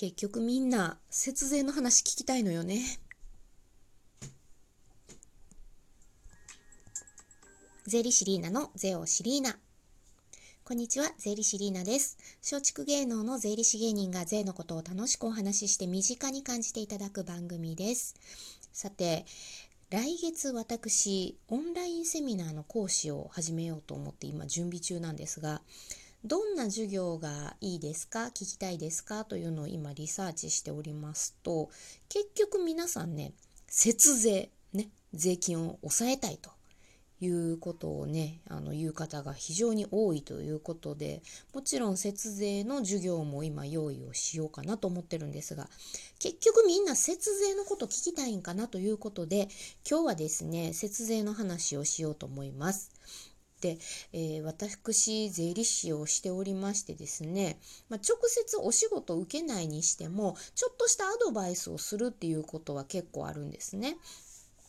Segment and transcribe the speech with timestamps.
[0.00, 2.80] 結局みんな節税の話聞きたいのよね。
[7.86, 9.58] 税理士リーナの税をシリーナ。
[10.64, 12.16] こんにちは、税理士リーナです。
[12.42, 18.14] 松竹芸能の税理士芸人が税のことを楽しくお話しして身近に感じていただく番組です。
[18.72, 19.26] さて、
[19.90, 25.60] 来月私、オンラインセミナーの講師を始めようと思って今準備中なんですが、
[26.22, 28.26] どんな授業がいいですか？
[28.26, 29.24] 聞きたいですか？
[29.24, 31.70] というのを今リサーチしておりますと、
[32.10, 33.32] 結局皆さんね、
[33.66, 36.50] 節税、ね、税金を抑えたいと
[37.20, 41.22] いうことをね、あの言う方が非常に多いということで、
[41.54, 45.70] もちろん節税の授業も今用意をしようかなと思ってるんですが、
[46.18, 49.48] 結局みんな節税のこと聞きたいんかなということで、
[49.90, 52.90] 今日はですね、節税の話をしようと思います。
[53.60, 53.78] で、
[54.12, 63.96] えー、私税理士をしておりましてですね、まあ、直接お仕事を受けないにしてもちょっとしたアドバイスをするっていうことは結構あるんですね。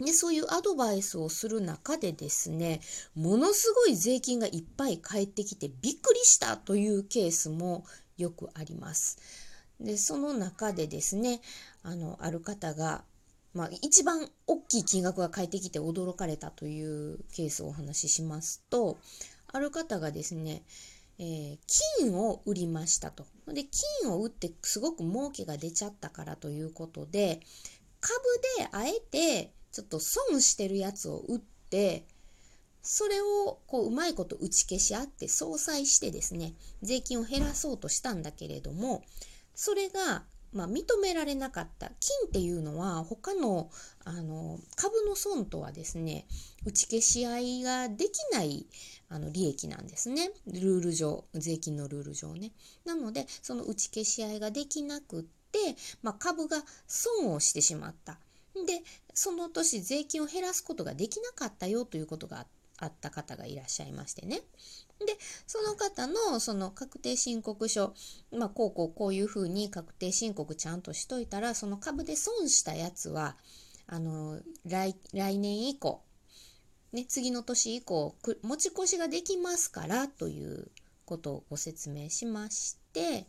[0.00, 2.80] でそういうアドバイスをする中でですね
[3.14, 7.84] ものすごい税金がいっぱい返ってきてびっくりしたというケースも
[8.16, 9.18] よくあります。
[9.80, 11.40] でその中でですね
[11.82, 13.04] あのある方が、
[13.54, 18.98] まあ、一番大きい金額が返ってきて驚かれたというケースをお話ししますと
[19.48, 20.62] ある方がですね
[21.18, 21.58] えー、
[22.00, 23.26] 金を売りましたと。
[23.46, 23.64] で、
[24.00, 27.40] 金を売ってすごく儲けが出ちゃったからということで、
[28.00, 28.18] 株
[28.58, 32.06] であえてちょっと損してるやつを売って、
[32.82, 39.04] それをこううまいこと打ち消し合って相殺してですね、税金を減らそうとしたんだけれども、
[39.54, 43.70] それがまあ、認められなかった金っていうのは他の
[44.04, 46.26] あの株の損とはですね
[46.66, 48.66] 打ち消し合いができない
[49.08, 50.30] あの利益なんですね。
[50.46, 52.52] ルール上税金のルール上ね。
[52.84, 55.58] なのでその打ち消し合いができなくって、
[56.02, 58.18] まあ、株が損をしてしまった。
[58.54, 58.82] で
[59.14, 62.46] その年税金を減らすことができなかったよということが
[62.78, 64.40] あった方がいらっしゃいましてね。
[65.06, 67.94] でその方のその確定申告書、
[68.32, 73.36] まあ、こうこうこういうふうに確定申告ちゃんとしといたらその株で損したやつは
[73.86, 76.02] あの来来年以降、
[76.92, 80.70] ね、次の年以降持ち越しができますからという
[81.04, 83.26] ことをご説明しまして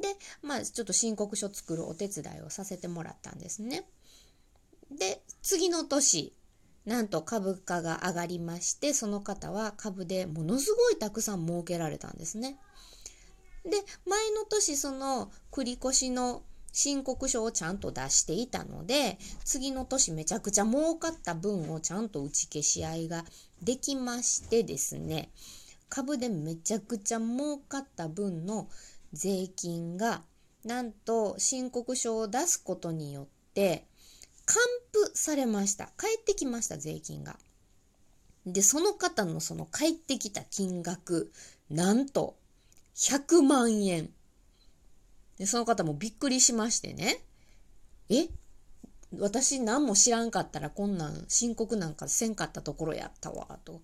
[0.00, 0.08] で、
[0.42, 3.84] まあ、ちょっと申告書作るお手伝いをさせてもらったんですね。
[4.90, 6.32] で、次の年、
[6.84, 12.58] なんと株価が上がりまして、その方は株でものすごいたくさん儲けられたんですね。
[13.64, 13.70] で、
[14.06, 23.24] 前の年その繰越しの申告書をちゃんと出していたので、次の年めちゃくちゃ儲かった分をちゃんと打ち消し合いが
[23.62, 25.30] できましてですね、
[25.88, 28.68] 株でめちゃくちゃ儲かった分の
[29.12, 30.22] 税金が、
[30.64, 33.86] なんと申告書を出すことによって、
[34.46, 34.56] 還
[34.92, 35.86] 付されました。
[35.98, 37.38] 帰ってきました、税金が。
[38.46, 41.32] で、その方のその帰ってきた金額、
[41.70, 42.36] なんと、
[42.94, 44.10] 100万円。
[45.38, 47.24] で、その方もびっくりしましてね。
[48.08, 48.28] え？
[49.18, 53.80] 私何も知らんかったらこんなん申告なんかせんかったところやったわ、と。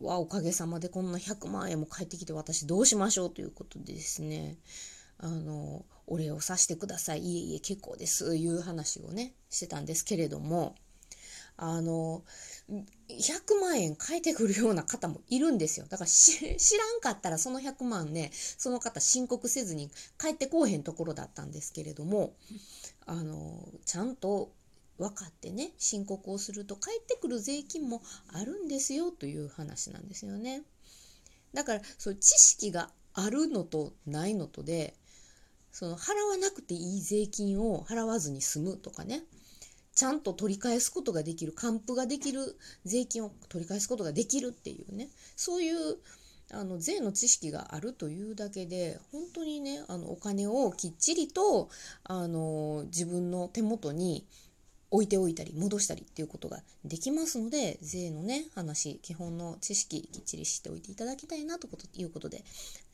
[0.00, 3.30] わ、おかげさまでこんな100万円も返ってきて私どうしましょう？
[3.30, 4.56] ということでですね。
[5.18, 7.20] あの、お礼をさしてください。
[7.20, 8.36] いえいえ、結構です。
[8.36, 10.74] いう話をね、してたんですけれども、
[11.56, 12.24] あの、
[13.08, 15.86] 100万円返ってくるような方もいるんですよ。
[15.88, 22.34] だから知らんかったらその100万ね、その方申告せずに返ってこうへんところだったんですけれども、
[23.06, 24.52] あの、ちゃんと
[24.98, 28.02] 分かってね、申告をすると返ってくる税金も
[28.32, 30.62] あるんですよという話なんですよね。
[31.54, 34.94] だから、そう知識があるのとないのとで、
[35.78, 39.22] その払わなくていい税金を払わずに済むとかね。
[39.94, 45.08] ちゃんと取り返すことができる還付ができる税金を取り返すことができるっていうね。
[45.36, 45.98] そういう
[46.50, 51.68] あの税の知識があるというだけで本当にねあのお金をきっちりと
[52.02, 54.26] あの自分の手元に
[54.90, 62.42] 置いておいたり戻したりっていうことができますので税のね話基本の知識きっちりしておいていただきたいなということで、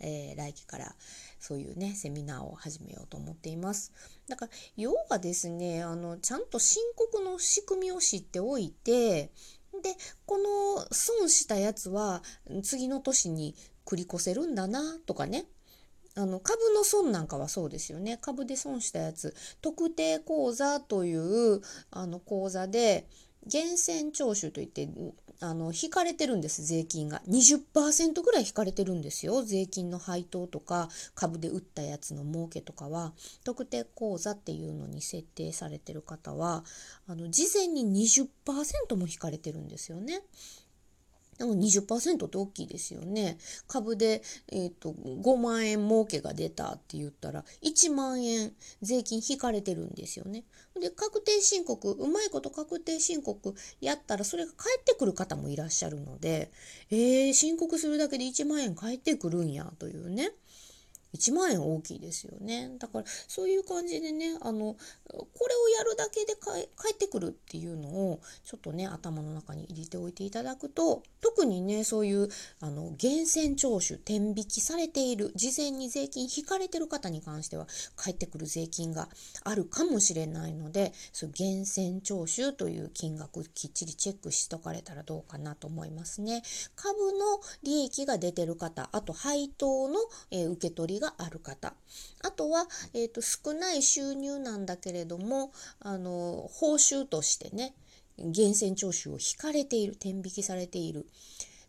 [0.01, 0.95] えー、来期から
[1.39, 3.93] そういうねセミナーを始めようと思っています。
[4.29, 9.31] だから要はですねあのちゃんと申告の仕組みを知っておいて
[9.83, 9.95] で
[10.27, 12.23] この損したやつは
[12.63, 13.55] 次の年に
[13.85, 15.45] 繰り越せるんだなとかね
[16.17, 18.19] あの株の損なんかはそうですよね。
[18.21, 23.07] 株で損したやつ特定口座というあの口座で
[23.53, 24.89] 源泉徴収といって
[25.41, 27.21] あの引かれてるんです税金が。
[27.29, 33.13] 20%ぐらい引かれてるんですよ税金の配当とか株で売ったやつの儲けとかは。
[33.45, 36.65] 特定口座っていうのに設定されてる方は
[37.07, 40.23] あの事前に20%も引かれてるんですよね。
[41.39, 43.39] でも20%って大きいですよね。
[43.67, 44.23] 株で、
[44.53, 48.53] えーと、5万円儲けが出たって言ったら1万円
[48.83, 50.45] 税金引かれてるんですよね。
[50.81, 56.51] で確定申告うまいこと確定申告やったらそれが返ってくる方もいらっしゃるので
[56.91, 60.33] えー、申告するだけで1万円返ってくるんやというね。
[61.15, 62.71] 1万円大きいですよね。
[62.79, 64.77] だからそういう感じでね、あの、
[65.09, 72.29] これをやるだけで返ってくるっていうのをちょっとね、頭の中に入れておいていただくと、特にね、そういう
[72.61, 77.67] あの源泉徴収、天引きされている、事前に税金引かれてる方に関しては
[77.97, 79.09] 返ってくる税金が
[79.45, 86.43] あるかもしれないので、そう源泉徴収という金額きっちりチェックしとかれたらどうかなと思いますね。
[86.75, 89.99] 株の利益が出てる方、あと配当の、
[90.31, 91.75] えー、受け取りがある方。
[92.23, 97.75] あとは、えーと、少ない収入なんだけれどもあの報酬としてね
[98.19, 101.07] 源泉徴収を引かれている天引きされている。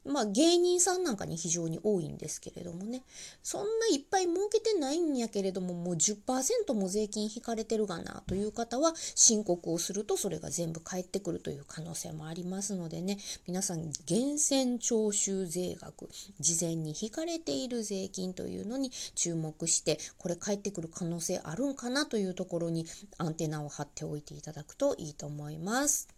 [0.05, 3.03] まあ芸人さんなんかに非常に多いんですけれどもね
[3.43, 13.17] そんないっぱい儲けてないんやけれどももう10%も税金引かれてるがなという方は申告をするとそれが全部返ってくるという可能性もありますのでね
[13.47, 16.09] 皆さん源泉徴収税額
[16.39, 22.85] 事前に引かれている税金というのに注目してこれ返ってくる可能性あるんかなというところに
[23.17, 26.14] アンテナを張っておいていただくといいと思います。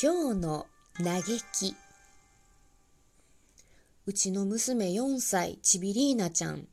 [0.00, 0.66] 今日の
[1.02, 1.22] 嘆
[1.52, 1.74] き。
[4.06, 6.68] うちの娘4歳チビリーナちゃん。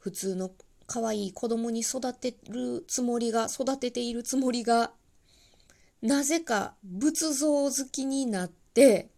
[0.00, 0.50] 普通の
[0.88, 4.90] 可愛い子供に育てるつもりが育てているつもりが
[6.02, 9.10] なぜか仏像好きになって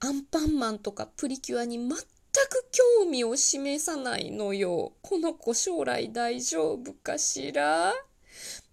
[0.00, 1.96] アンパンマンとかプリキュアに全く
[3.00, 4.92] 興味を示さないのよ。
[5.00, 7.94] この子将来大丈夫かしら？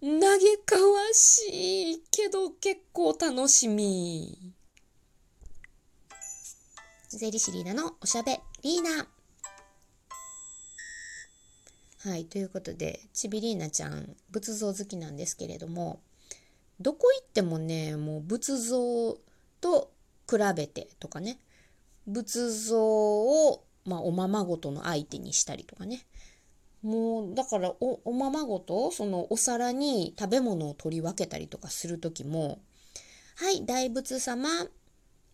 [0.00, 0.20] 嘆
[0.64, 4.52] かわしいけど結構楽しみ。
[7.08, 9.08] ゼリシリーナのおしゃべリーナ。
[12.02, 16.00] はい、ということで、ちびリーナちゃん、仏像好きなんですけれども、
[16.80, 19.18] どこ行ってもね、もう仏像
[19.60, 19.92] と
[20.26, 21.38] 比べてとかね、
[22.06, 26.06] 仏像を、まあ、おままごとの相手にしたりとかね、
[26.82, 32.58] もうだからおおままごとそのお皿に食べ物を取り分けたりとかする時も
[33.36, 34.48] 「はい大仏様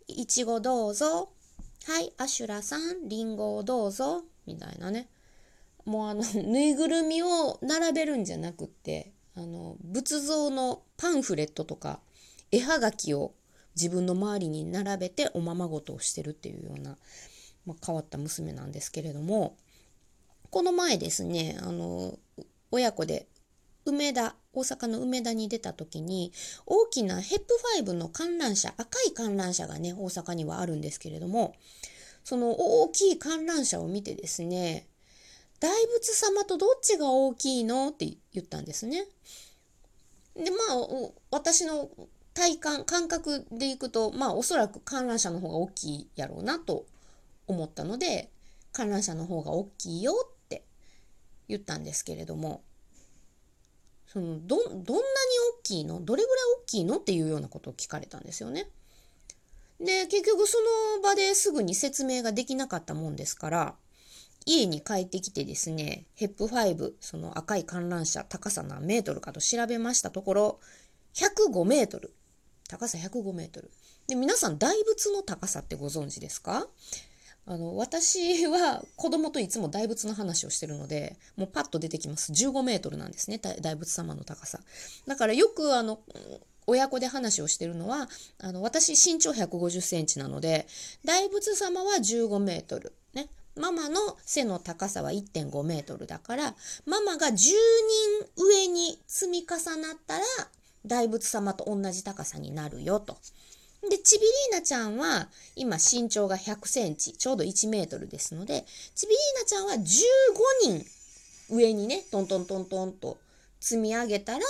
[0.09, 1.31] いちごどうぞ」
[1.87, 5.09] 「はいアシュラさんりんごをどうぞ」みたいなね。
[5.85, 12.01] もうあの ぬいぐるみを並べるんじゃなくってあの仏像のパンフレットとか
[12.51, 13.35] 絵はがきを
[13.77, 16.99] 自分の周りに並べておままごとをしてるっていうような、
[17.67, 19.57] まあ、変わった娘なんですけれども
[20.51, 22.19] この前ですね、あの、
[22.71, 23.27] 親子で
[23.85, 26.33] 梅田、大阪の梅田に出た時に、
[26.67, 27.47] 大きなヘップ
[27.81, 31.55] 5の観覧車、赤い観覧車がね、大阪にはあるんですけれども、
[32.25, 34.89] その大きい観覧車を見てですね、
[35.61, 39.07] 大仏様とどっちが大きいのって言ったんですね。
[40.35, 41.89] で、まあ、私の
[42.35, 46.87] 体感、感覚でいくと、まあ、おそらく観覧車の方が大きいやろうなと
[47.47, 48.31] 思ったので、
[48.73, 50.36] 観覧車の方が大きいよっ
[51.49, 52.63] 言ったんですけれども
[54.07, 56.01] そのどどんなに大きいの？
[56.01, 56.99] どれぐらい大きいの？
[56.99, 58.69] っていうようなことを聞かれたんですよね。
[59.79, 60.59] で結局そ
[60.97, 63.75] の場ですぐに説明ができなかったもんですから
[64.47, 70.61] 家に帰ってきてですねヘップ5その赤い観覧車高さ何メートルかと調べましたところ
[71.15, 72.15] 105メートル。
[72.69, 73.71] 高さ105メートル。
[74.07, 76.69] で皆さん大仏の高さってご存知ですか？
[77.47, 82.33] あの、私は子供といつも大仏の話をしてるので、もうパッと出てきます。
[82.33, 84.59] 15メートルなんですね、大仏様の高さ。
[85.07, 86.01] だからよくあの、
[86.67, 90.67] 親子で話をしてるのは、あの、私身長150センチなので、
[91.05, 92.93] 大仏様は15メートル。
[93.15, 93.29] ね。
[93.55, 97.55] ママの背の高さは1.5メートルだから、ママが10人
[98.37, 100.25] 上に積み重なったら、
[100.85, 103.17] 大仏様と同じ高さになるよと。
[103.89, 108.65] で、チビリーナちゃんは、今身長が100センチ、ちょうど1メートルですので、
[108.95, 110.87] チビリーナちゃんは15人
[111.57, 113.19] 上にね、トントントントンと
[113.61, 114.45] 積み上げたら、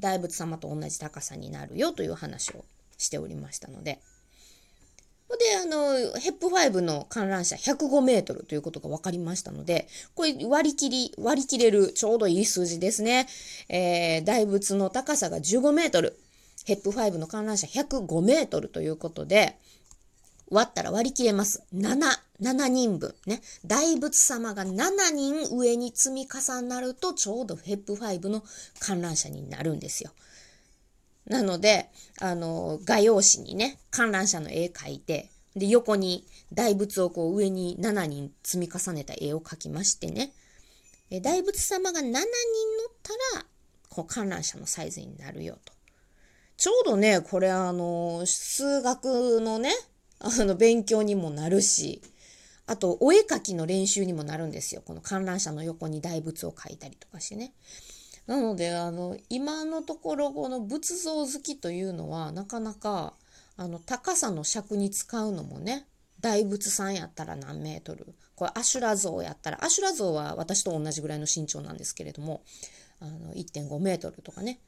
[0.00, 2.64] 大仏様と同じ高さになるよという話を
[2.98, 4.00] しておりましたので。
[5.36, 13.26] で、あの、ヘップ5の観覧車105メートルということが分かりましたので、これ割り切り、割り切れるちょうどいい数字ですね。
[13.68, 16.18] えー、大仏の高さが15メートル。
[16.64, 19.58] ヘップ5の観覧車105メートルということで、
[20.50, 21.62] 割ったら割り切れます。
[21.74, 21.98] 7、
[22.40, 23.14] 7人分。
[23.26, 23.40] ね。
[23.64, 28.42] 大仏様が7人上に積み重なるとちょうどヘップ5の
[28.78, 30.10] 観覧車になるんですよ。
[31.26, 31.90] なので、
[32.20, 40.32] あの、画用紙にね、観覧車の絵描いて、で、横に大仏をこう上に7人積み重ねた絵を描きましてね。
[41.10, 42.24] え大仏様が7人乗っ
[43.02, 43.46] たら、
[43.88, 45.73] こう観覧車のサイズになるよと。
[46.56, 49.70] ちょうどね、これあの、数学のね、
[50.20, 52.00] あの、勉強にもなるし、
[52.66, 54.82] あと、お絵描きの練習にもなるんですよ。
[54.84, 57.52] この観覧車の横に大仏を描いたりとかしてね。
[58.26, 63.14] なので、あの、今のところ、この仏像好きというのは、なかなか、
[63.56, 65.86] あの、高さの尺に使うのもね、
[66.20, 72.42] 大仏さんやったら何メートル、これアシュラ像やったら、アシュラ像は私と同じぐらいの身長なんですけれども、
[73.00, 74.58] あの、1.5メートルとかね、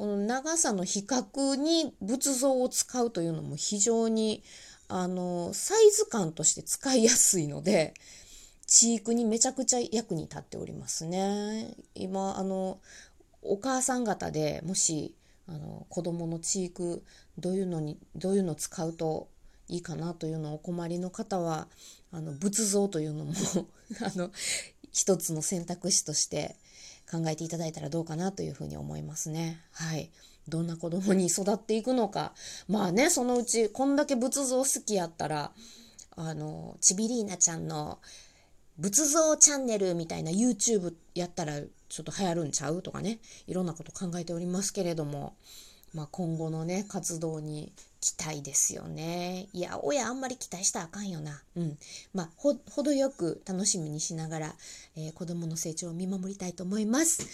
[0.00, 4.42] この長さの比較に仏像を使うというのも非常に、
[4.88, 7.92] あの、サイズ感として使いやすいので、
[8.66, 11.74] チークにめちゃくちゃ役に立っておりますね。
[11.94, 12.80] 今、あの、
[13.42, 15.14] お母さん方でもし、
[15.46, 17.04] あの、子供のチーク、
[17.36, 19.28] どういうのに、どういうの使うと
[19.68, 21.68] いいかなというのをお困りの方は、
[22.10, 23.34] あの、仏像というのも
[24.00, 24.30] あの、
[24.92, 26.56] 一つの選択肢として
[27.10, 29.60] 考えていただいたらどうかなというふうに思いますね。
[29.72, 30.10] はい。
[30.48, 32.32] どんな子供に育っていくのか。
[32.68, 35.52] まあね、そのうち、こんだけ仏像好きやったら、
[36.16, 37.98] あの、ちびりーなちゃんの
[38.78, 45.36] 仏像チャンネルみたいな YouTube やったらちょっと流行るんちゃうとかね、いろんなこと考えておりますけれども、
[45.92, 49.48] まあ、今後のね、活動に期待ですよね。
[49.52, 51.42] いや、親あんまり期待したらあかんよな。
[51.54, 51.78] うん。
[52.14, 54.54] まあ、ほ、程よく楽しみにしながら、
[54.96, 57.26] えー、子供の成長を見守りたいと思います。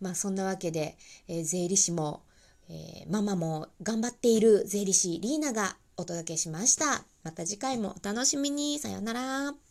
[0.00, 0.96] まあ、そんなわけで、
[1.28, 2.22] えー、税理士も、
[2.68, 7.04] えー、ママも頑張っている税理士リーナがお届けしました。
[7.22, 8.78] また次回もお楽しみに。
[8.78, 9.67] さようなら。